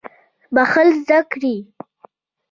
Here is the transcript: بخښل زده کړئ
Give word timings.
بخښل 0.55 0.87
زده 1.03 1.19
کړئ 1.31 1.57